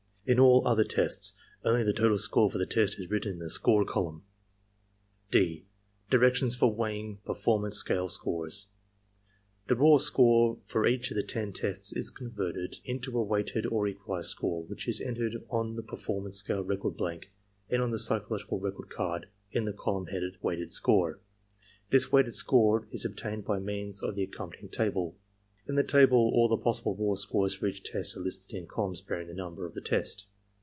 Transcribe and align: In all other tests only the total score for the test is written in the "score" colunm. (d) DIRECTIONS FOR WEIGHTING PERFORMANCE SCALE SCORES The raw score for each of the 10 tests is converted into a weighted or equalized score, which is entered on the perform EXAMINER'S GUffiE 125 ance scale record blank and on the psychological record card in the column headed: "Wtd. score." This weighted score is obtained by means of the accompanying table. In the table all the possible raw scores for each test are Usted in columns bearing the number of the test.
In 0.23 0.39
all 0.39 0.65
other 0.65 0.83
tests 0.85 1.33
only 1.65 1.83
the 1.83 1.91
total 1.91 2.17
score 2.17 2.49
for 2.49 2.59
the 2.59 2.67
test 2.67 2.99
is 2.99 3.09
written 3.09 3.33
in 3.33 3.39
the 3.39 3.49
"score" 3.49 3.83
colunm. 3.83 4.21
(d) 5.31 5.65
DIRECTIONS 6.11 6.55
FOR 6.55 6.73
WEIGHTING 6.73 7.17
PERFORMANCE 7.25 7.75
SCALE 7.77 8.07
SCORES 8.07 8.67
The 9.65 9.75
raw 9.75 9.97
score 9.97 10.59
for 10.67 10.85
each 10.87 11.09
of 11.09 11.17
the 11.17 11.23
10 11.23 11.53
tests 11.53 11.91
is 11.91 12.11
converted 12.11 12.77
into 12.85 13.17
a 13.17 13.23
weighted 13.23 13.65
or 13.65 13.87
equalized 13.87 14.29
score, 14.29 14.63
which 14.63 14.87
is 14.87 15.01
entered 15.01 15.35
on 15.49 15.75
the 15.75 15.83
perform 15.83 16.27
EXAMINER'S 16.27 16.37
GUffiE 16.37 16.37
125 16.37 16.37
ance 16.37 16.37
scale 16.37 16.63
record 16.63 16.95
blank 16.97 17.31
and 17.71 17.81
on 17.81 17.91
the 17.91 17.99
psychological 17.99 18.59
record 18.59 18.89
card 18.89 19.27
in 19.51 19.65
the 19.65 19.73
column 19.73 20.05
headed: 20.05 20.37
"Wtd. 20.41 20.69
score." 20.69 21.19
This 21.89 22.11
weighted 22.11 22.35
score 22.35 22.87
is 22.91 23.03
obtained 23.03 23.43
by 23.43 23.59
means 23.59 24.03
of 24.03 24.13
the 24.15 24.23
accompanying 24.23 24.69
table. 24.69 25.17
In 25.67 25.75
the 25.75 25.83
table 25.83 26.31
all 26.33 26.49
the 26.49 26.57
possible 26.57 26.95
raw 26.99 27.13
scores 27.13 27.53
for 27.53 27.67
each 27.67 27.83
test 27.83 28.17
are 28.17 28.25
Usted 28.25 28.51
in 28.51 28.65
columns 28.65 29.01
bearing 29.01 29.27
the 29.27 29.33
number 29.35 29.63
of 29.67 29.75
the 29.75 29.79
test. 29.79 30.25